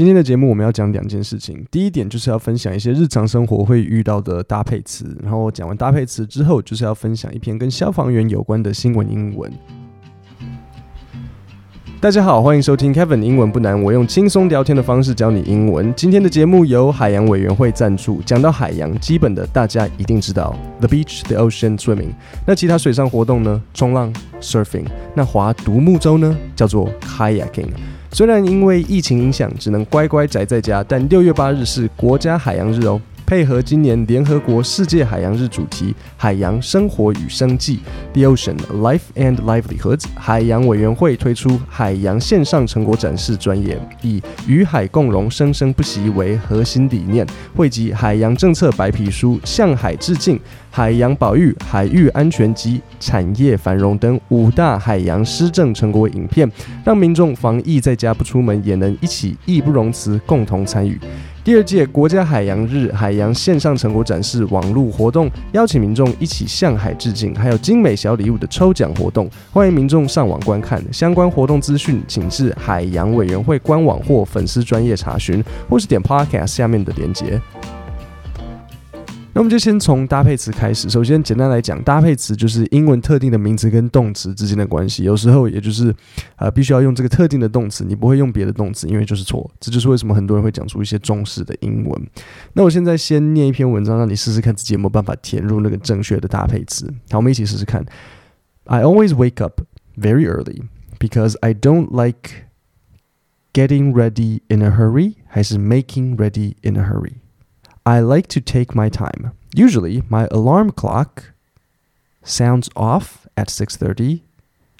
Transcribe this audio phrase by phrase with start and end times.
[0.00, 9.52] 今天的节目我们要讲两件事情，第一点就是要分享一些日常生活会遇到的搭配词，然后讲完搭配词之后，就是要分享一篇跟消防员有关的新闻英文。
[12.00, 15.92] 大家好，欢迎收听 Kevin 英文不难，我用轻松聊天的方式教你英文。
[15.94, 18.22] 今天的节目由海洋委员会赞助。
[18.22, 22.14] 讲到海洋，基本的大家一定知道，the beach, the ocean, swimming。
[22.46, 23.62] 那其他水上活动呢？
[23.74, 24.10] 冲浪
[24.40, 24.86] ，surfing。
[25.14, 26.34] 那划独木舟呢？
[26.56, 27.68] 叫做 kayaking。
[28.12, 33.00] 虽然因为疫情影响，只能乖乖宅在家，但六月八日是国家海洋日哦。
[33.30, 37.78] 配合今年联合国世界海洋日主题“海洋生活与生计
[38.12, 50.36] ”（The Ocean Life and Livelihoods），海洋委员会推出海洋线上成果展示专页，以“与海共荣，生生不息”为核心理念，汇集海洋政策白皮书、向海致敬、
[50.68, 56.50] 海洋保育、海域安全及产业繁荣等五大海洋施政成果影片，
[56.84, 60.98] 让民众防疫在家不出门，也能一起义不容辞，共同参与。
[61.42, 77.40] 第二届国家海洋日海洋线上成果展示网路活动，邀请民众一起向海致敬，还有精美小礼物的抽奖活动，欢迎民众上网观看相关活动资讯，请至海洋委员会官网或粉丝专业查询，或是点 Podcast 下面的连结。
[79.40, 80.90] 那我们就先从搭配词开始。
[80.90, 85.02] 首先，简单来讲，搭配词就是英文特定的名词跟动词之间的关系。
[85.04, 85.96] 有时候，也就是
[86.36, 89.50] 呃，必须要用这个特定的动词，你不会用别的动词，因为就是错。
[89.58, 92.08] 这就是为什么很多人会讲出一些中式的英文。
[92.52, 96.92] 那我现在先念一篇文章，让你试试看自己有没有办法填入那个正确的搭配词。
[97.10, 97.82] 好，我们一起试试看。
[98.64, 99.62] I always wake up
[99.98, 100.64] very early
[100.98, 102.44] because I don't like
[103.54, 107.14] getting ready in a hurry，还是 making ready in a hurry？
[107.89, 109.31] hurry？I like to take my time.
[109.53, 111.33] Usually, my alarm clock
[112.23, 114.21] sounds off at 6:30.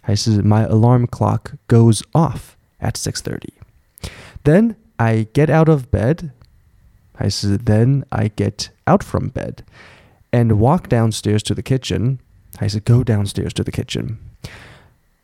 [0.02, 3.54] 还是 my alarm clock goes off at 6:30.
[4.44, 6.32] Then I get out of bed.
[7.14, 9.64] 还是 then I get out from bed
[10.32, 12.20] and walk downstairs to the kitchen.
[12.58, 14.18] 还是 go downstairs to the kitchen.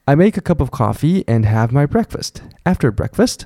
[0.06, 2.42] I make a cup of coffee and have my breakfast.
[2.64, 3.46] After breakfast,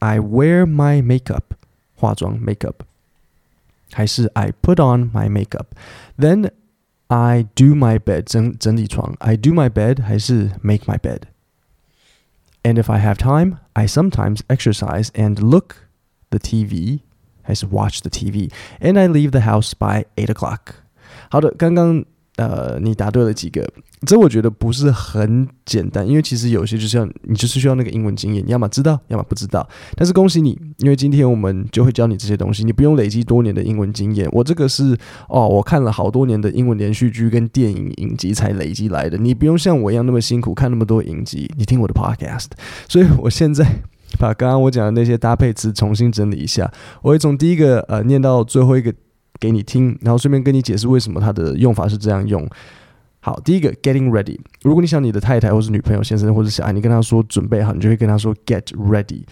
[0.00, 1.54] I wear my makeup.
[1.94, 2.84] 化妆 makeup.
[3.92, 5.66] 还是 I put on my makeup,
[6.18, 6.50] then
[7.08, 13.16] I do my bed 整整理床，I do my bed 还是 make my bed。And if I have
[13.16, 15.76] time, I sometimes exercise and look
[16.30, 17.00] the TV
[17.42, 20.74] 还是 watch the TV, and I leave the house by eight o'clock。
[21.30, 22.04] 好的，刚刚。
[22.37, 23.67] 呃，你答对了几个？
[24.07, 29.67] 这我觉得不是很简单，因为其实有些就像你就是需要那个英文经验，你要么知道，要么不知道。
[29.95, 34.27] 但是恭喜你，因为今天我们就会教你这些东西，你不用累积多年的英文经验。
[34.31, 34.97] 我这个是
[35.29, 39.17] 哦，我看了好多年的英文连续剧跟电影影集才累积来的。
[39.19, 42.47] 你不用像我一样那么辛苦看那么多影集，你听我的 podcast。
[42.87, 43.63] 所以我现在
[44.17, 46.71] 把刚刚我讲的那些搭配词重新整理一下，
[47.03, 48.91] 我会从第一个呃念到最后一个。
[49.41, 52.47] 给你听，然后顺便跟你解释为什么它的用法是这样用。
[53.19, 59.23] 好，第一个 getting ready，如果你想你的太太或是女朋友、先生或者小孩，你跟他说准备好，你就会跟他说 get ready。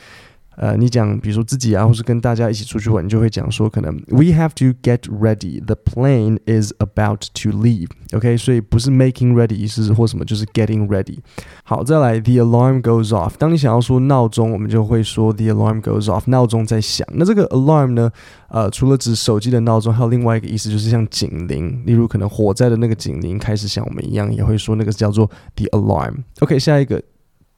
[0.61, 5.63] 呃，你讲，比如说自己啊，或是跟大家一起出去玩，你就会讲说，可能 We have to get ready.
[5.63, 7.87] The plane is about to leave.
[8.11, 11.19] OK，所以不是 making ready 是或什么，就是 getting ready。
[11.63, 13.35] 好，再来，The alarm goes off。
[13.37, 17.07] 当你想要说闹钟，我们就会说 The alarm goes off，闹钟在响。
[17.13, 18.11] 那这个 alarm 呢？
[18.49, 26.15] 呃，除了指手机的闹钟，还有另外一个意思，就是像警铃，例如可能火灾的那个警铃开始响，我们一样也会说那个叫做 the alarm。
[26.41, 27.01] OK，下一个，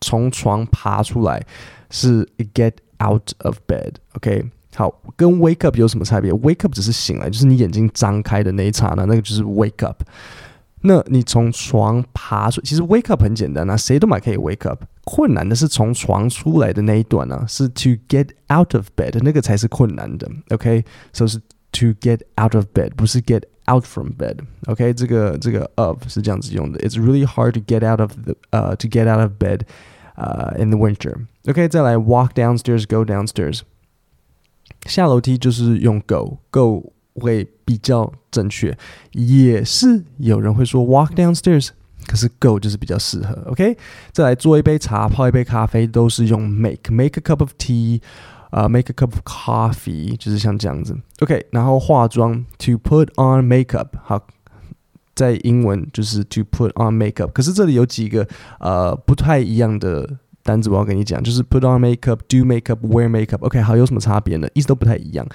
[0.01, 1.43] 从床爬出来
[1.89, 2.23] 是
[2.53, 2.73] get。
[3.00, 4.42] Out of bed, OK，
[4.74, 6.32] 好，跟 wake up 有什么差别？
[6.32, 10.02] Wake up 只是醒来，就是你眼睛张开的那一刹那，那个就是 wake up。
[10.80, 14.82] 那你从床爬出，其实 wake up 很简单啊，谁都嘛可以 wake up。
[15.04, 20.26] 困难的是从床出来的那一段呢、啊，是 to get out of bed，那个才是困难的。
[20.48, 21.28] OK，so、okay?
[21.32, 21.38] 是
[21.72, 26.78] to get out of bed，不是 get out from bed。OK，这个这个 of 是这样子用的。
[26.80, 29.66] It's really hard to get out of the 呃、uh, to get out of bed。
[30.20, 33.60] 呃、uh,，in the winter。OK，再来 walk downstairs，go downstairs。
[34.86, 38.76] 下楼梯就是用 go，go 会比较正确。
[39.12, 41.68] 也是有人会说 walk downstairs，
[42.06, 43.34] 可是 go 就是比较适合。
[43.50, 43.76] OK，
[44.12, 48.00] 再来做一杯茶，泡一杯咖啡都是用 make，make a cup of tea，
[48.50, 50.96] 呃、uh,，make a cup of coffee，就是像这样子。
[51.20, 54.26] OK，然后化妆 to put on makeup，好。
[55.13, 58.27] 在英文就是 to put on makeup，可是这里有几个
[58.59, 60.09] 呃不太一样的
[60.43, 63.37] 单字，我要跟你讲，就是 put on makeup、do makeup、wear makeup。
[63.41, 64.47] OK，好，有什么差别呢？
[64.53, 65.27] 意思都不太一样。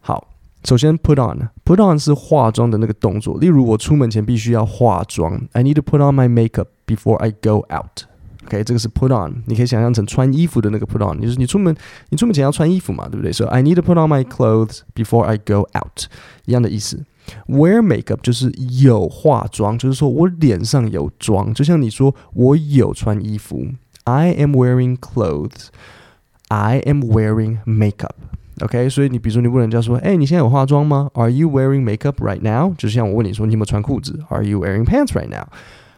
[0.00, 0.28] 好，
[0.64, 8.04] 首先 put on，put on 是化妆的那个动作，例如我出门前必须要化妆，I need to put on my makeup before I go out。
[8.46, 11.76] OK，这个是 put on，你可以想象成穿衣服的那个 put on，就是你出门
[12.08, 13.30] 你出门前要穿衣服嘛，对不对？
[13.32, 16.06] 所以 I need to put on my clothes before I go out，
[16.46, 17.04] 一样的意思。
[17.47, 18.51] Wear makeup 就是
[18.81, 23.65] 有化妆，就是说我脸上有妆，就像你说我有穿衣服。
[24.03, 25.67] I am wearing clothes.
[26.49, 28.11] I am wearing makeup.
[28.61, 31.09] OK，所以你比如说你问人家说，哎，你现在有化妆吗？
[31.13, 32.73] Are you wearing makeup right now？
[32.77, 34.19] 就像我问你说，你有没有穿裤子？
[34.29, 35.47] Are you wearing pants right now？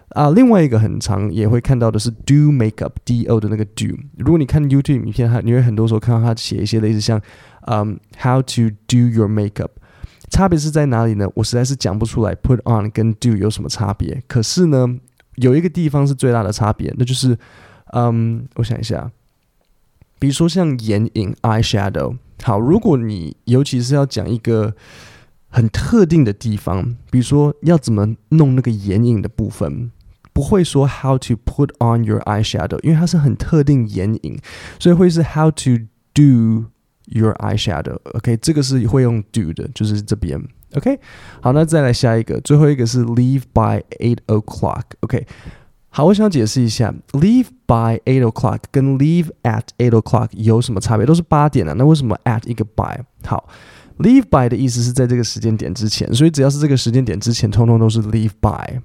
[0.09, 3.97] 啊，另外一个很常也会看到的是 do makeup，D O 的那个 do。
[4.17, 7.19] 如果你看 YouTube 影片，他你会很多时候看到他写一些类似像，
[7.67, 9.71] 嗯，how to do your makeup，
[10.30, 11.28] 差别是在哪里呢？
[11.34, 14.22] 我实在是讲不出来 put on 跟 do 有什么差别。
[14.26, 14.86] 可是呢，
[15.34, 17.36] 有一个地方是最大的差别，那就是，
[17.92, 19.10] 嗯，我想一下，
[20.18, 22.16] 比如说像眼影 eyeshadow。
[22.42, 24.74] 好，如果你尤其是要讲一个。
[25.52, 29.90] 很特定的地方，比如说要怎么弄那个眼影的部分，
[30.32, 34.38] 不会说 how to put on your eyeshadow，因为它是很特定眼影，
[34.78, 35.70] 所以会是 how to
[36.14, 36.66] do
[37.06, 37.98] your eyeshadow。
[38.14, 40.40] OK，这个是会用 do 的，就是这边。
[40.74, 40.98] OK，
[41.40, 44.82] 好，那再来下一个，最后一个是 leave by eight o'clock。
[45.00, 45.26] OK，
[45.88, 51.04] 好，我想解释一下，leave by eight o'clock 跟 leave at eight o'clock 有什么差别？
[51.04, 53.00] 都是八点啊，那为什么 at 一个 by？
[53.24, 53.48] 好。
[53.98, 58.80] Leave by 的意思是在这个时间点之前，所以只要是这个时间点之前，通通都是 leave by。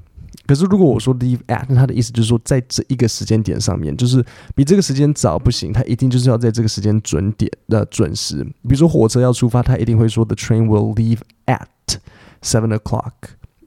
[0.46, 4.24] 可是如果我说 leave at，那它的意思就是说在这一个时间点上面，就是
[4.56, 8.44] 比这个时间早不行，它一定就是要在这个时间准点的准时。
[8.44, 11.98] 比如说火车要出发，它一定会说 the train will leave at
[12.42, 13.12] seven o'clock。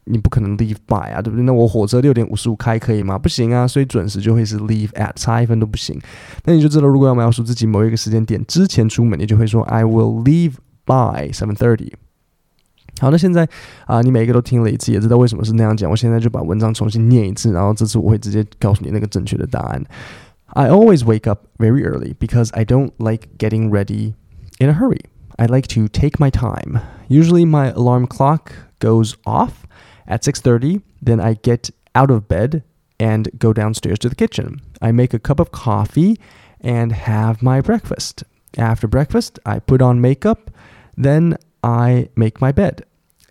[0.05, 1.43] 你不可能 leave by 啊，对不对？
[1.45, 3.19] 那我火车六点五十五开可以吗？
[3.19, 6.01] 不行啊，所以准时就会是 leave at，差一分都不行。
[6.45, 10.53] 那你就知道，如果要描述自己某一个时间点之前出门，你就会说 I will leave。
[10.89, 11.93] By seven thirty。
[13.00, 13.44] 好，那现在
[13.86, 15.90] 啊、呃，你每一个都听了一次，也知道为什么是那样讲。
[15.90, 19.84] 我现在就把文章重新念一次，然后这次我会直接告诉你那个正确的答案。
[20.56, 24.14] I always wake up very early because I don't like getting ready
[24.60, 25.02] in a hurry.
[25.38, 26.80] I like to take my time.
[27.10, 29.66] Usually my alarm clock goes off
[30.06, 30.82] at six thirty.
[31.04, 32.62] Then I get out of bed
[33.00, 34.62] and go downstairs to the kitchen.
[34.80, 36.20] I make a cup of coffee
[36.62, 38.24] and have my breakfast.
[38.56, 40.52] After breakfast, I put on makeup.
[40.96, 42.84] Then I make my bed.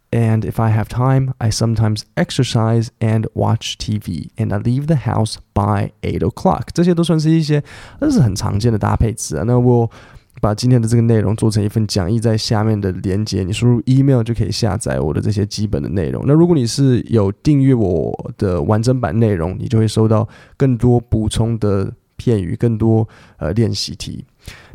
[0.10, 4.30] And if I have time, I sometimes exercise and watch TV.
[4.38, 6.70] And I leave the house by eight o'clock.
[6.74, 7.62] 这些都算是一些，
[8.00, 9.44] 这是很常见的搭配词啊。
[9.46, 9.92] 那我
[10.40, 16.24] 把今天的这个内容做成一份讲义，在下面的连接，你输入 email 就可以下载我的这些基本的内容。
[16.26, 23.08] 那如果你是有订阅我的完整版内容，你就会收到更多补充的片语，更多
[23.38, 24.24] 呃练习题。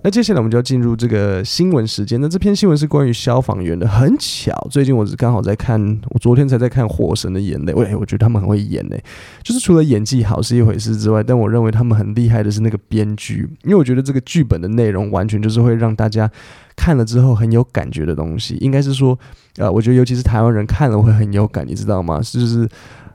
[0.04, 2.20] 那接下来我们就要进入这个新闻时间。
[2.20, 3.86] 那这篇新闻是关于消防员的。
[3.86, 7.72] 很巧，最近我是刚好在看，我昨天才在看《火神的眼泪》。
[7.76, 8.96] 喂，我觉得他们很会演呢。
[9.44, 16.28] 就是除了演技好是一回事之外，但我认为他们很厉害的是那个编剧，因为我觉得这个剧本的内容完全就是会让大家
[16.74, 18.56] 看了之后很有感觉的东西。
[18.56, 19.16] 应该是说，
[19.58, 22.18] 呃，我觉得尤其是台湾人看了会很有感，你知道吗？
[22.18, 22.68] 就是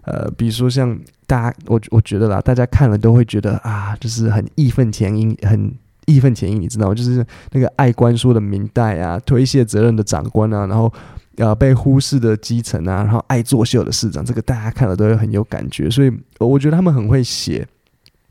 [0.04, 5.76] 呃，比如说像大家，我我觉得啦，大家看了都会觉得啊，就是很义愤填膺，很。
[6.08, 6.96] 义愤填膺，你知道吗？
[6.96, 10.92] 就是那个爱关说的明代啊，推卸责任的长官啊，然后
[11.36, 17.68] 呃被忽视的基层啊，然后爱作秀的市长，这个大家看了都会很有感觉，所以我觉得他们很会写。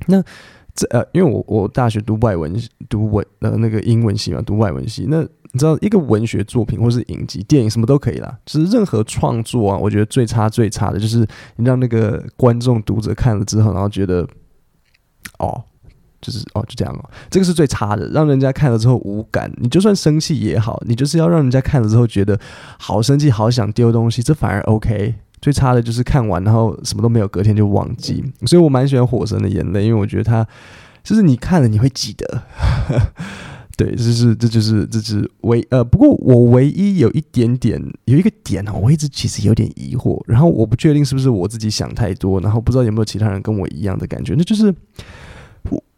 [0.06, 0.23] 那
[0.75, 2.55] 这呃，因为我我大学读外文，
[2.88, 5.05] 读文呃那个英文系嘛，读外文系。
[5.11, 14.27] 那你知道一个文学作品或是影集、电影什么都可以啦，就是任何创作啊，我觉得最差最差的就是你让那个观众读者看了之后，然后觉得
[15.39, 15.62] 哦。
[16.27, 19.49] 就是哦，就这样哦，这个是最差的，让人家看了之后无感。
[19.59, 22.37] 你就算生气也好，你就是要让人家看了之后觉得
[22.81, 25.15] 好生气，好想丢东西，这反而 OK。
[25.41, 28.25] 最差的就是看完然后什么都没有，隔天就忘记。
[28.47, 30.45] 所以我蛮喜欢《火神的眼泪》，因为我觉得它
[31.05, 32.43] 就是你看了你会记得。
[33.77, 44.75] 对，这是这就是这是唯呃，不过我唯一有一点点有一个点哦，我一直其实有点疑惑，然后我不确定是不是我自己想太多，然后不知道有没有其他人跟我一样的感觉，那就是。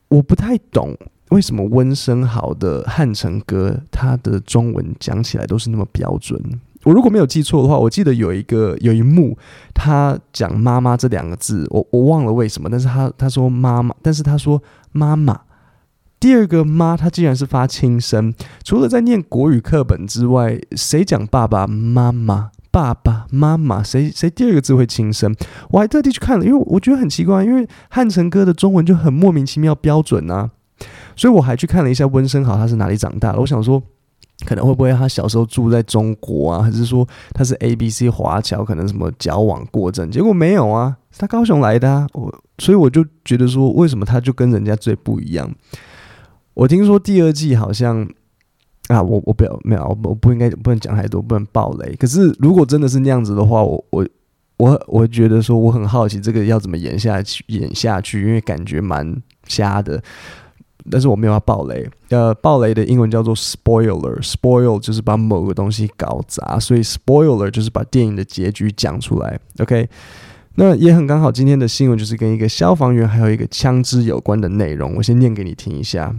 [0.09, 0.97] 我不太懂
[1.31, 6.41] 为什么温昇豪的汉城歌，他的中文讲起来都是那么标准。
[6.85, 9.37] 我如果没有记错的话，我记得有一个有一幕，
[9.75, 14.63] 他讲“妈妈”这两个字，我我忘了为什么，但是他他说“妈妈”，但是他说
[14.93, 15.43] “妈妈”，
[16.19, 18.33] 第二个“妈”他竟然是发轻声。
[18.65, 22.53] 除了在念国语课本之外，谁讲爸爸妈妈？
[22.71, 25.35] 爸爸妈妈，谁谁第二个字会轻声？
[25.71, 30.51] 我还特地去看了，因为我觉得很奇怪，因为汉城哥的中文就很莫名其妙标准啊，
[31.17, 33.41] 所以我还去看了一下温昇豪他是哪里长大的。
[33.41, 33.83] 我想说，
[34.45, 40.11] 可能会不会他小时候住在中国啊，还是说他是 A B C 华侨，可能什么矫枉过正？
[40.11, 42.07] 结果没有啊，他高雄来的啊。
[42.13, 45.51] 我所以我就觉得说，为什么他就跟人家最不一样？
[46.55, 48.09] 我听说第二季好像
[48.89, 51.95] 啊，我我不要没有，我不应该不能讲太多，不能爆雷。
[51.97, 54.07] 可是如果真的是那样子的话，我我
[54.57, 60.03] 我我觉得说我很好奇这个要怎么演下去，演下去，因为感觉蛮瞎的。
[60.91, 69.39] 但是我没有要爆雷，呃，爆雷的英文叫做 spoiler，spoil 就是把某个东西搞砸，所以 spoiler 就是把电影的结局讲出来。
[69.59, 69.87] OK，
[70.55, 76.15] 那也很刚好，今天的新闻就是跟一个消防员还有一个枪支有关的内容，我先念给你听一下。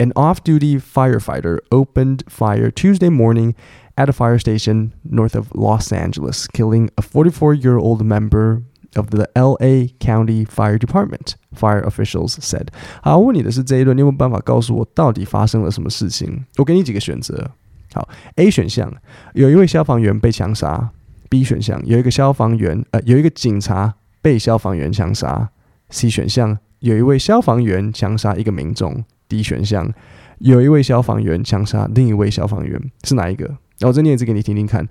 [0.00, 3.54] An off-duty firefighter opened fire Tuesday morning
[3.96, 8.62] at a fire station north of Los Angeles, killing a 44-year-old member
[8.96, 9.94] of the L.A.
[10.00, 12.68] County Fire Department, fire officials said.
[13.02, 16.44] 好，问你的是这一段，你有没有办法告诉我到底发生了什么事情？
[16.58, 17.52] 我给你几个选择。
[17.92, 18.92] 好，A 选项
[19.34, 20.90] 有一位消防员被枪杀；
[21.28, 25.50] B 选项有一个消防员呃有一个警察被消防员枪杀；
[25.90, 29.92] C 选项有一位消防员枪杀一个民众 ；D 选项
[30.38, 33.46] 有一位消防员枪杀另一位消防员，是哪一个？
[33.46, 34.88] 然后我再念一次给你听听看。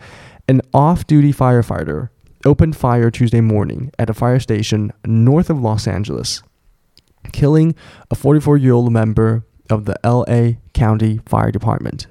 [0.48, 2.10] An off-duty firefighter
[2.44, 6.40] opened fire Tuesday morning at a fire station north of Los Angeles,
[7.32, 7.74] killing
[8.10, 12.08] a 44 year old member of the LA County Fire Department,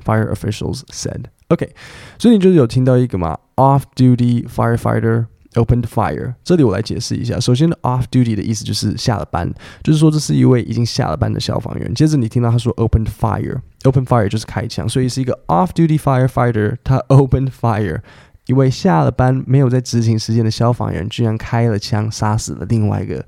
[0.00, 1.26] fire officials said.
[1.50, 1.72] OK，
[2.18, 6.34] 所以你就是有听到一个嘛，off-duty firefighter opened fire。
[6.44, 7.40] 这里我来解释一下。
[7.40, 11.94] 首先，off-duty 的意思就是下了班，就是说这是一位已经下了班的消防员。
[11.94, 18.00] 接着你听到他说 opened fire，open fire 就是开枪，所以是一个 off-duty firefighter，他 opened fire。
[18.46, 23.24] 一位下了班没有在执勤时间的消防员，居然开了枪，杀死了另外一个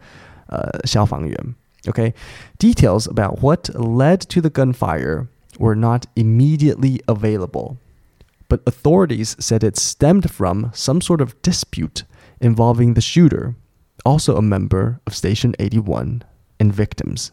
[0.46, 1.54] 呃消防员。
[1.88, 3.10] OK，details、okay?
[3.10, 5.26] about what led to the gunfire
[5.58, 7.76] were not immediately available,
[8.48, 12.04] but authorities said it stemmed from some sort of dispute
[12.40, 13.54] involving the shooter,
[14.04, 16.20] also a member of Station 81,
[16.58, 17.28] and victims.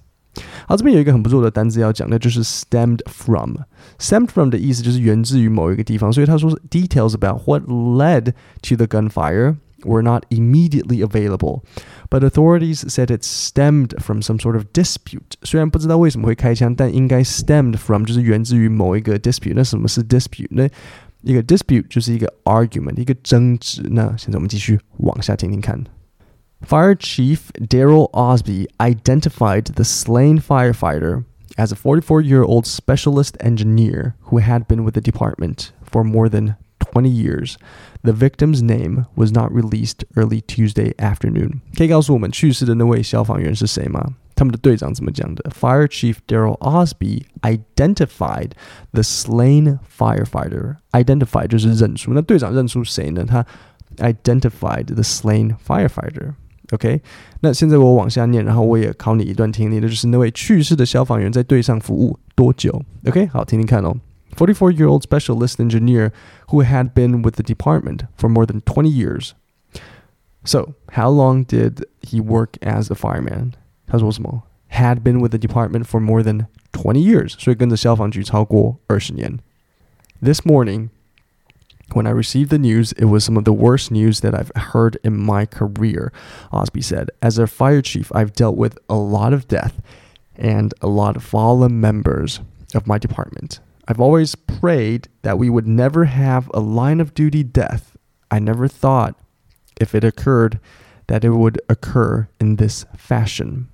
[0.68, 11.02] 好，这边有一个很不错的单字要讲，那就是 stemmed from。stemmed from 的意思就是源自于某一个地方，所以他说是 details about what led to the gunfire were not immediately
[11.02, 11.64] available,
[12.10, 15.38] but authorities said it stemmed from some sort of dispute。
[15.42, 19.54] 虽然不知道为什么会开枪，但应该 stemmed from 就是源自于某一个 dispute。
[19.56, 20.50] 那什么是 dispute？
[20.52, 20.70] 那
[21.22, 23.84] 一个 dispute 就是一个 argument，一个争执。
[23.92, 25.84] 那现在我们继续往下听听看。
[26.68, 31.24] Fire Chief Daryl Osby identified the slain firefighter
[31.56, 36.28] as a 44 year old specialist engineer who had been with the department for more
[36.28, 37.58] than 20 years.
[38.04, 41.62] The victim's name was not released early Tuesday afternoon.
[41.78, 44.16] 可以告诉我们去世的那位消防员是谁吗？
[44.42, 45.50] 他们的队长怎么讲的？
[45.50, 48.52] Fire Chief Daryl Osby identified
[48.92, 50.76] the slain firefighter.
[50.92, 53.26] Identified 就是认出，那队长认出谁呢？
[53.26, 53.46] 他
[53.98, 56.34] identified the slain firefighter.
[56.72, 57.02] OK，
[57.40, 62.84] 那现在我往下念，然后我也考你一段听力，那就是那位去世的消防员在队上服务多久？
[63.06, 63.96] OK，好，听听看哦。
[64.36, 66.12] Forty-four-year-old specialist engineer
[66.50, 69.32] who had been with the department for more than twenty years.
[70.44, 73.54] So, how long did he work as a fireman？
[73.92, 74.44] 他说什么？
[74.72, 79.40] Had been with the department for more than twenty years，所以跟着消防局超过二十年。
[80.22, 80.90] This morning.
[81.94, 85.00] When I received the news, it was some of the worst news that I've heard
[85.06, 86.12] in my career,
[86.52, 87.12] Osby said.
[87.22, 89.82] As a fire chief, I've dealt with a lot of death
[90.36, 92.42] and a lot of fallen members
[92.76, 93.62] of my department.
[93.88, 97.96] I've always prayed that we would never have a line of duty death.
[98.30, 99.16] I never thought,
[99.80, 100.60] if it occurred,
[101.08, 103.70] that it would occur in this fashion.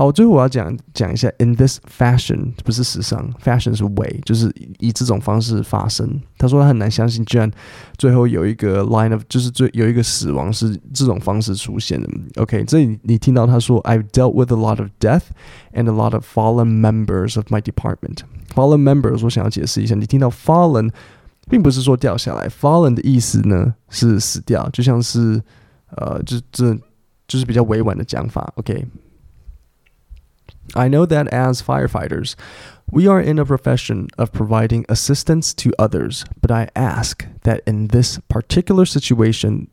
[0.00, 6.18] 好，最后我要讲讲一下，in this fashion 不是时尚，fashion 是 way，就是以这种方式发生。
[6.38, 7.50] 他说他很难相信，居然
[7.98, 12.08] 最后有一个 line of，就是最有一个死亡是这种方式出现的。
[12.36, 15.24] OK，这里你听到他说，I've dealt with a lot of death
[15.74, 18.20] and a lot of fallen members of my department.
[18.54, 20.90] Fallen members，我想要解释一下，你听到 fallen，
[21.50, 25.42] 并不是说掉下来，fallen 的意思呢是死掉，就像是
[25.94, 26.74] 呃，就这
[27.28, 28.50] 就是比较委婉的讲法。
[28.56, 28.82] OK。
[30.74, 32.36] I know that as firefighters,
[32.90, 37.88] we are in a profession of providing assistance to others, but I ask that in
[37.88, 39.68] this particular situation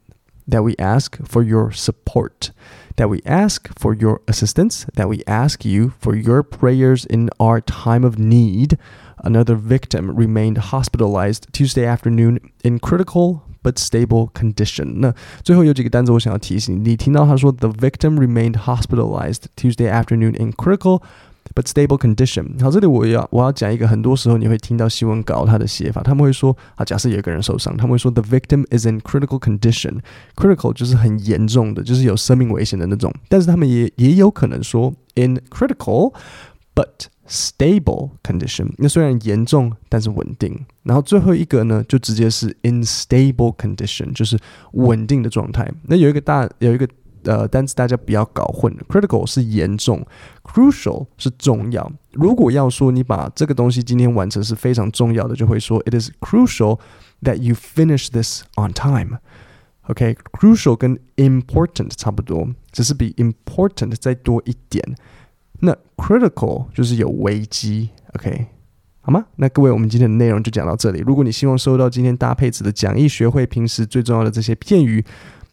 [0.47, 2.51] that we ask for your support,
[2.95, 7.59] that we ask for your assistance, that we ask you for your prayers in our
[7.59, 8.77] time of need.
[9.23, 14.94] Another victim remained hospitalized Tuesday afternoon in critical but stable condition。
[14.96, 21.02] 那最后有几个单词我想要提醒你，听到他说 the victim remained hospitalized Tuesday afternoon in critical
[21.54, 22.60] but stable condition。
[22.62, 36.14] 好，这里我要我要讲一个，很多时候你会听到新闻稿它的写法，他们会说啊，假设有一个人受伤，他们会说 the victim is in critical condition。critical 就是很严重的，就是有生命危险的那种，但是他们也也有可能说 in critical
[36.74, 38.72] but stable condition。
[38.78, 40.64] 那虽然严重，但是稳定。
[40.82, 44.38] 然后最后一个呢，就直接是 in stable condition，就是
[44.72, 45.68] 稳定的状态。
[45.84, 46.88] 那有一个大有一个。
[47.24, 48.82] 呃，单词大家不要搞混了。
[48.88, 50.04] Critical 是严重，
[50.42, 51.92] Crucial 是重要。
[52.10, 56.80] 如果要说你把这个东西今天完成是非常重要的，就会说 It is crucial
[57.22, 64.82] that you finish this on time。OK，Crucial 跟 Important 差不多，只是比 Important 再多一点。
[65.59, 67.89] 那 Critical 就是有危机。
[68.13, 68.47] OK，
[69.01, 69.25] 好吗？
[69.35, 70.99] 那各位，我们今天的内容就讲到这里。
[71.05, 75.03] 如果你希望收到今天搭配子的讲义，学会平时最重要的这些片语。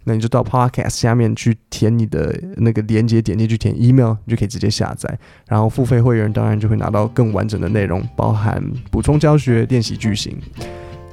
[0.07, 5.19] 那你就到 Podcast 下面去填你的那个链接，点进去填 email，你就可以直接下载。
[5.49, 10.37] 然后付费会员当然就会拿到更完整的内容，包含补充教学、练习句型。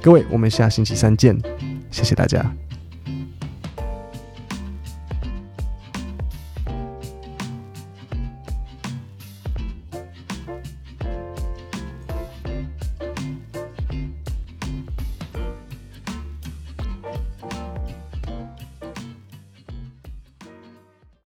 [0.02, 1.40] 各位，我们下星期三见，
[1.90, 2.61] 谢谢大家。